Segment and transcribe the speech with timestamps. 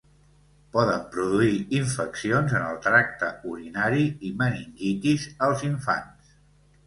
[0.75, 6.35] Poden produir infeccions en el tracte urinari i meningitis als infants.